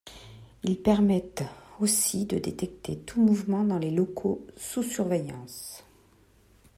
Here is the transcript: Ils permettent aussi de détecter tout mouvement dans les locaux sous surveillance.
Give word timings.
Ils 0.63 0.81
permettent 0.81 1.43
aussi 1.79 2.25
de 2.25 2.39
détecter 2.39 2.97
tout 2.97 3.21
mouvement 3.21 3.63
dans 3.63 3.77
les 3.77 3.91
locaux 3.91 4.43
sous 4.57 4.81
surveillance. 4.81 5.83